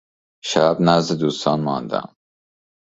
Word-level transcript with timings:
شب 0.43 0.77
نزد 0.79 1.17
دوستان 1.19 1.59
ماندم. 1.61 2.15